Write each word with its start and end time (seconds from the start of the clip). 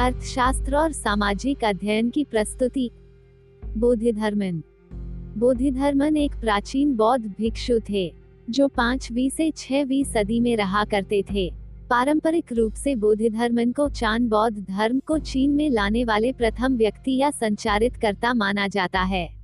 अर्थशास्त्र 0.00 0.76
और 0.76 0.92
सामाजिक 0.92 1.64
अध्ययन 1.64 2.10
की 2.10 2.24
प्रस्तुति। 2.24 2.90
बोधिधर्मन। 3.76 4.62
बोधिधर्मन 5.38 6.16
एक 6.16 6.32
प्राचीन 6.40 6.96
बौद्ध 6.96 7.34
भिक्षु 7.38 7.80
थे, 7.90 8.14
जो 8.50 8.68
पांचवी 8.68 9.30
से 9.30 9.50
छवी 9.50 10.04
सदी 10.04 10.40
में 10.40 10.56
रहा 10.56 10.84
करते 10.84 11.24
थे। 11.32 11.52
पारंपरिक 11.90 12.52
रूप 12.52 12.72
से 12.72 12.96
बोधिधर्मन 12.96 13.72
को 13.72 13.88
चाँद 13.88 14.22
बौद्ध 14.22 14.66
धर्म 14.68 14.98
को 14.98 15.18
चीन 15.18 15.50
में 15.50 15.70
लाने 15.70 16.04
वाले 16.04 16.32
प्रथम 16.32 16.76
व्यक्ति 16.76 17.16
या 17.16 17.30
संचारित 17.30 17.96
करता 17.96 18.34
माना 18.34 18.68
जाता 18.68 19.00
है। 19.00 19.35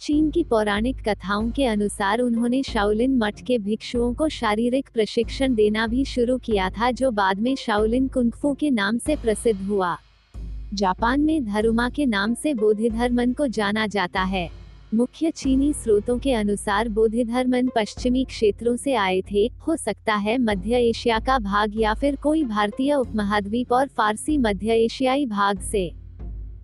चीन 0.00 0.30
की 0.30 0.42
पौराणिक 0.44 0.96
कथाओं 1.08 1.50
के 1.50 1.64
अनुसार 1.64 2.20
उन्होंने 2.20 2.62
शाओलिन 2.62 3.16
मठ 3.18 3.40
के 3.40 3.58
भिक्षुओं 3.58 4.14
को 4.14 4.28
शारीरिक 4.28 4.88
प्रशिक्षण 4.94 5.54
देना 5.54 5.86
भी 5.86 6.04
शुरू 6.04 6.36
किया 6.38 6.70
था, 6.70 6.90
जो 6.90 7.10
बाद 7.10 7.40
में 7.40 7.56
शाओलिन 7.56 8.08
कुंगफू 8.08 8.54
के 8.54 8.70
नाम 8.70 8.98
से 8.98 9.16
प्रसिद्ध 9.16 9.60
हुआ। 9.62 9.96
जापान 10.74 11.20
में 11.20 11.44
धरुमा 11.44 11.88
के 11.90 12.06
नाम 12.06 12.34
से 12.34 12.54
बोधिधर्मन 12.54 13.32
को 13.32 13.46
जाना 13.46 13.86
जाता 13.86 14.22
है। 14.22 14.48
मुख्य 14.94 15.30
चीनी 15.30 15.72
स्रोतों 15.72 16.18
के 16.18 16.32
अनुसार 16.32 16.88
बोधिधर्मन 16.88 17.68
पश्चिमी 17.76 18.24
क्षेत्रों 18.24 18.76
से 18.76 18.94
आए 18.94 19.20
थे, 19.32 19.50
हो 19.68 19.76
सकता 19.76 20.14
है 20.14 20.38
मध्य 20.38 20.76
एशिया 20.78 21.18
का 21.18 21.38
भाग 21.38 21.80
या 21.80 21.94
फिर 21.94 22.16
कोई 22.16 22.44
भारतीय 22.44 22.94
उपमहाद्वीप 22.94 23.72
और 23.72 23.86
फारसी 23.86 24.38
मध्य 24.38 24.74
एशियाई 24.74 25.26
भाग 25.26 25.60
से। 25.60 26.05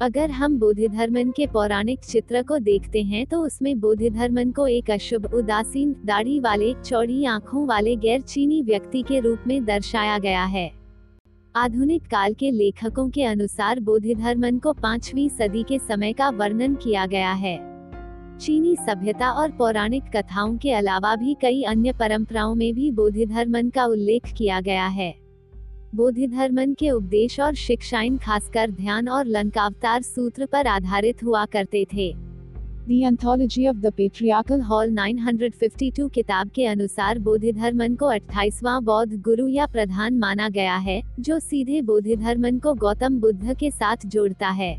अगर 0.03 0.31
हम 0.31 0.59
बोधिधर्मन 0.59 1.31
के 1.31 1.47
पौराणिक 1.47 2.01
चित्र 2.01 2.43
को 2.43 2.59
देखते 2.59 3.03
हैं 3.03 3.27
तो 3.27 3.39
उसमें 3.39 3.81
बोधिधर्मन 3.81 4.51
को 4.51 4.67
एक 4.67 4.91
अशुभ, 4.91 5.27
उदासीन, 5.35 5.95
दाढ़ी 6.05 6.41
वाले, 6.41 6.73
चौड़ी 6.85 7.25
आँखों 7.25 7.67
वाले 7.67 7.95
गैर 7.97 8.21
चीनी 8.21 8.63
व्यक्ति 8.63 9.03
के 9.03 9.21
रूप 9.21 9.45
में 9.47 9.65
दर्शाया 9.65 10.19
गया 10.19 10.45
है। 10.45 10.73
आधुनिक 11.57 12.03
काल 12.03 12.35
के 12.35 12.51
लेखकों 12.51 13.09
के 13.11 13.25
अनुसार 13.25 13.81
बोधिधर्मन 13.81 14.59
को 14.59 14.73
पांचवी 14.73 15.29
सदी 15.29 15.63
के 15.63 15.79
समय 15.79 16.13
का 16.13 16.31
वर्णन 16.31 16.75
किया 16.75 17.07
गया 17.07 17.33
है। 17.33 17.57
चीनी 18.39 18.77
सभ्यता 18.77 19.31
और 19.31 19.51
पौराणिक 19.51 20.17
कथाओं 20.17 20.57
के 20.57 20.73
अलावा 20.73 21.17
भी 21.17 21.37
कई 21.43 21.63
अन्य 21.63 21.93
परंपराओं 21.93 22.55
में 22.55 22.73
भी 22.75 22.91
बोधिधर्मन 22.91 23.71
का 23.71 23.85
उल्लेख 23.85 24.35
किया 24.39 24.61
गया 24.61 24.87
है। 24.87 25.22
बोधिधर्मन 25.95 26.73
के 26.75 26.91
उपदेश 26.91 27.39
और 27.41 27.55
शिक्षाएँ 27.55 28.17
खासकर 28.19 28.71
ध्यान 28.71 29.09
और 29.09 29.27
लंकावतार 29.27 30.03
सूत्र 30.03 30.47
पर 30.47 30.67
आधारित 30.67 31.23
हुआ 31.25 31.45
करते 31.47 31.85
थे। 31.93 32.13
The 32.87 33.01
Anthology 33.05 33.67
of 33.67 33.83
the 33.83 33.93
Patriarchal 33.93 34.63
Hall 34.63 34.95
952 34.95 36.09
किताब 36.11 36.51
के 36.51 36.65
अनुसार 36.67 37.19
बोधिधर्मन 37.19 37.95
को 37.95 38.13
28वां 38.13 38.85
बौद्ध 38.85 39.21
गुरु 39.23 39.49
या 39.49 39.67
प्रधान 39.67 40.19
माना 40.19 40.49
गया 40.49 40.77
है 40.79 41.01
जो 41.21 41.39
सीधे 41.41 41.83
बोधिधर्मन 41.83 42.59
को 42.59 42.75
गौतम 42.75 43.21
बुद्ध 43.21 43.55
के 43.55 43.71
साथ 43.71 44.07
जोड़ता 44.07 44.49
है। 44.49 44.75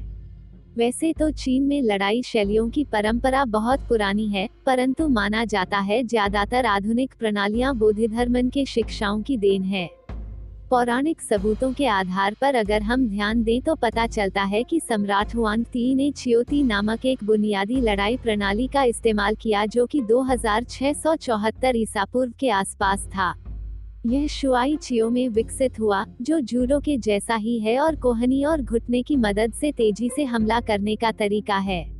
वैसे 0.78 1.14
तो 1.14 1.32
चीन 1.32 1.64
में 1.64 1.82
लड़ाई 1.82 2.22
शैलियों 2.24 2.70
की 2.70 2.84
परंपरा 2.84 3.46
बहुत 3.48 3.88
पुरानी 3.90 4.28
है 4.28 4.50
परंतु 4.66 5.08
माना 5.10 5.46
जाता 5.46 5.80
है 5.80 6.04
ज़्यादातर 6.04 6.66
आधुनिक 6.66 7.14
प्रणालियाँ 7.20 7.76
बोधिधर्मन 7.78 8.50
के 8.50 8.66
शिक्षाओं 8.66 9.22
की 9.22 9.38
देन 9.38 9.64
है। 9.64 9.90
पौराणिक 10.74 11.22
सबूतों 11.22 11.72
के 11.74 11.86
आधार 11.86 12.36
पर 12.42 12.56
अगर 12.56 12.82
हम 12.82 13.08
ध्यान 13.08 13.44
दें 13.44 13.62
तो 13.62 13.76
पता 13.76 14.08
चलता 14.08 14.44
है 14.44 14.64
कि 14.64 14.80
सम्राट 14.80 15.36
हुआंग 15.36 15.66
ती 15.66 15.96
ने 15.96 16.12
चियोती 16.12 16.64
नामक 16.64 17.06
एक 17.06 17.24
बुनियादी 17.24 17.76
लड़ाई 17.76 18.18
प्रणाली 18.18 18.68
का 18.68 18.84
इस्तेमाल 18.84 19.36
किया 19.36 19.66
जो 19.66 19.86
कि 19.86 20.02
2674 20.02 21.76
ईसा 21.76 22.06
पूर्व 22.06 22.34
के 22.40 22.50
आसपास 22.50 23.06
था। 23.06 23.34
यह 24.06 24.28
शुआई 24.28 24.76
चियो 24.76 25.10
में 25.10 25.30
विकसित 25.30 25.80
हुआ, 25.80 26.06
जो 26.22 26.40
जूडो 26.40 26.80
के 26.80 26.98
जैसा 26.98 27.36
ही 27.36 27.60
है 27.60 27.80
और 27.80 27.96
कोहनी 27.96 28.44
और 28.44 28.62
घुटने 28.62 29.02
की 29.02 29.16
मदद 29.16 29.54
से 29.54 29.72
तेज़ी 29.72 30.10
से 30.16 30.24
हमला 30.24 30.60
करने 30.60 30.96
का 30.96 31.12
तरीका 31.12 31.58
है। 31.58 31.93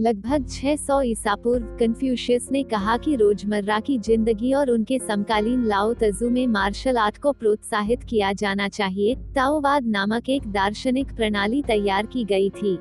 लगभग 0.00 0.46
600 0.46 1.00
ईसा 1.02 1.34
पूर्व 1.34 1.64
कन्फ्यूशियस 1.78 2.48
ने 2.52 2.62
कहा 2.62 2.96
कि 2.96 3.14
रोज़मर्रा 3.16 3.78
की 3.80 3.98
ज़िंदगी 3.98 4.52
और 4.52 4.70
उनके 4.70 4.98
समकालीन 4.98 5.64
लाओ 5.64 5.94
तजु 5.94 6.28
में 6.30 6.46
मार्शल 6.46 6.98
आर्ट 6.98 7.18
को 7.18 7.32
प्रोत्साहित 7.32 8.02
किया 8.02 8.32
जाना 8.32 8.68
चाहिए, 8.68 9.14
ताओवाद 9.34 9.86
नामक 9.86 10.28
एक 10.28 10.46
दार्शनिक 10.46 11.14
प्रणाली 11.16 11.62
तैयार 11.62 12.06
की 12.06 12.24
गई 12.24 12.50
थी। 12.50 12.76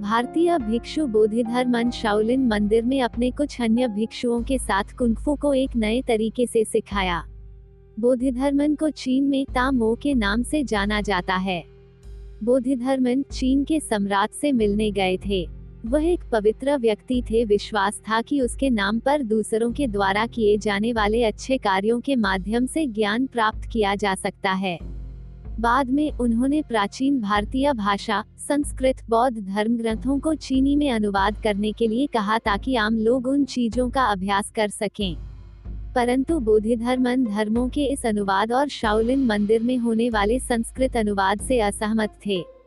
भारतीय 0.00 0.58
भिक्षु 0.58 1.06
बोधिधर्मन 1.06 1.90
शाओलिन 1.90 2.46
मंदिर 2.48 2.84
में 2.84 3.00
अपने 3.02 3.30
कुछ 3.30 3.60
अन्य 3.60 3.88
भिक्षुओं 3.88 4.42
के 4.42 4.58
साथ 4.58 4.96
कुंगफू 4.98 5.36
को 5.36 5.54
एक 5.54 5.76
नए 5.76 6.02
तरीके 6.02 6.46
से 6.46 6.64
सिखाया। 6.64 7.24
बोधिधर्मन 8.00 8.74
को 8.74 8.90
चीन 8.90 9.24
में 9.24 9.44
तामो 9.44 9.94
के 9.94 10.14
नाम 10.14 10.42
से 10.42 10.64
जाना 10.64 11.00
जाता 11.00 11.36
है। 11.36 11.62
बोधिधर्मन 12.44 13.22
चीन 13.22 13.64
के 13.64 13.80
सम्राट 13.80 14.30
से 14.30 14.52
मिलने 14.52 14.90
गए 14.90 15.16
थे। 15.16 15.61
वह 15.86 16.04
एक 16.04 16.20
पवित्र 16.32 16.76
व्यक्ति 16.76 17.22
थे। 17.30 17.44
विश्वास 17.44 17.98
था 17.98 18.22
कि 18.22 18.40
उसके 18.40 18.70
नाम 18.70 18.98
पर 18.98 19.22
दूसरों 19.22 19.72
के 19.72 19.86
द्वारा 19.86 20.26
किए 20.26 20.58
जाने 20.58 20.92
वाले 20.92 21.24
अच्छे 21.24 21.56
कार्यों 21.56 22.00
के 22.00 22.16
माध्यम 22.16 22.66
से 22.66 22.86
ज्ञान 22.86 23.26
प्राप्त 23.26 23.68
किया 23.72 23.94
जा 23.94 24.14
सकता 24.14 24.52
है। 24.52 24.78
बाद 25.60 25.90
में 25.90 26.12
उन्होंने 26.12 26.62
प्राचीन 26.62 27.20
भारतीय 27.20 27.72
भाषा, 27.72 28.24
संस्कृत, 28.38 28.96
बौद्ध 29.10 29.38
धर्म 29.38 29.76
ग्रंथों 29.76 30.18
को 30.18 30.34
चीनी 30.34 30.76
में 30.76 30.90
अनुवाद 30.90 31.42
करने 31.42 31.72
के 31.72 31.86
लिए 31.86 32.06
कहा 32.06 32.38
ताकि 32.38 32.76
आम 32.76 32.98
लोग 32.98 33.26
उन 33.26 33.44
चीज़ों 33.44 33.90
का 33.90 34.04
अभ्यास 34.04 34.52
कर 34.56 34.68
सकें। 34.68 35.16
परंतु 35.94 36.40
बोधिधर्मन 36.40 37.24
धर्मों 37.24 37.68
के 37.68 37.84
इस 37.84 38.06
अनुवाद 38.06 38.52
और 38.52 38.68
शाओलिन 38.68 39.26
मंदिर 39.26 39.62
में 39.62 39.76
होने 39.76 40.10
वाले 40.10 40.38
संस्कृत 40.38 40.96
अनुवाद 40.96 41.40
से 41.40 41.60
असहमत 41.60 42.10
थे। 42.26 42.61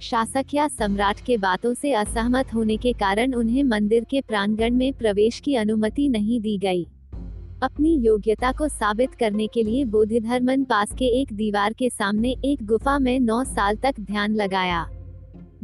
शासक 0.00 0.44
या 0.54 0.68
सम्राट 0.68 1.20
के 1.20 1.36
बातों 1.36 1.74
से 1.74 1.92
असहमत 1.92 2.54
होने 2.54 2.76
के 2.76 2.92
कारण 2.92 3.32
उन्हें 3.32 3.62
मंदिर 3.64 4.04
के 4.04 4.20
प्रांगण 4.20 4.74
में 4.74 4.92
प्रवेश 4.92 5.40
की 5.40 5.54
अनुमति 5.54 6.08
नहीं 6.08 6.40
दी 6.40 6.58
गई। 6.58 6.86
अपनी 7.62 7.96
योग्यता 7.96 8.52
को 8.52 8.68
साबित 8.68 9.14
करने 9.14 9.46
के 9.46 9.62
लिए 9.62 9.84
बोधिधर्मन 9.84 10.64
पास 10.64 10.92
के 10.92 11.04
एक 11.20 11.32
दीवार 11.32 11.72
के 11.72 11.90
सामने 11.90 12.36
एक 12.44 12.66
गुफा 12.66 12.98
में 12.98 13.20
नौ 13.20 13.44
साल 13.44 13.76
तक 13.76 13.94
ध्यान 14.00 14.34
लगाया। 14.34 14.88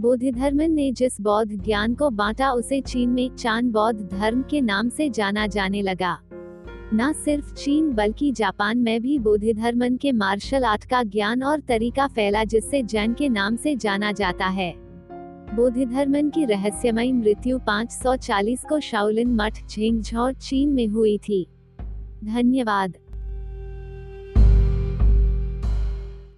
बोधिधर्मन 0.01 0.71
ने 0.71 0.93
जिस 0.93 1.21
बौद्ध 1.21 1.65
ज्ञान 1.65 1.95
को 1.95 2.11
बांटा 2.11 2.53
उसे 2.53 2.81
चीन 2.81 3.11
में 3.11 3.37
चाँद 3.37 3.65
बौद्ध 3.65 4.09
धर्म 4.13 4.43
के 4.43 4.61
नाम 4.61 4.89
से 4.89 5.11
जाना 5.11 5.47
जाने 5.47 5.83
लगा। 5.83 6.19
न 6.95 7.13
सिर्फ़ 7.13 7.55
चीन 7.55 7.93
बल्कि 7.93 8.33
जापान 8.33 8.79
में 8.79 9.03
भी 9.03 9.19
बोधिधर्मन 9.19 9.97
के 9.97 10.13
मार्शल 10.13 10.65
आर्ट 10.65 10.85
का 10.85 11.03
ज्ञान 11.03 11.43
और 11.43 11.61
तरीका 11.61 12.07
फैला 12.07 12.45
जिससे 12.45 12.83
जैन 12.83 13.15
के 13.15 13.29
नाम 13.29 13.57
से 13.57 13.77
जाना 13.77 14.13
जाता 14.13 14.47
है। 14.47 14.75
बोधिधर्मन 15.55 16.31
की 16.31 16.45
रहस्यमय 16.45 17.13
मृत्यु 17.13 17.59
540 17.59 18.65
को 18.69 18.81
शाओलिन 18.81 19.35
मठ 19.35 19.69
झेंगझौर, 19.69 20.33
चीन 20.33 20.69
में 20.69 20.87
हुई 20.87 21.19
थी। 21.19 21.47
धन्यवाद। 22.25 22.99